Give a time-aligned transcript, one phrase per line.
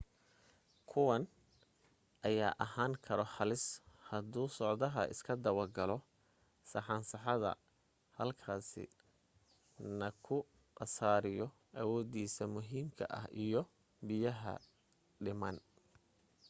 [0.91, 1.23] kuwan
[2.27, 3.65] ayaa ahaan karo halis
[4.07, 5.97] haduu socdaha iska dawa galo
[6.71, 7.51] saxansaxada
[8.17, 8.83] halkaasi
[9.99, 10.37] na ku
[10.77, 11.47] khasaariyo
[11.81, 13.61] awoodiisa muhiimka ah iyo
[14.07, 14.67] biyaha u
[15.25, 15.55] dhiman